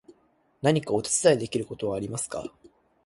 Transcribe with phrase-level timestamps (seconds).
[0.63, 2.43] 何かお手伝いできることはありますか？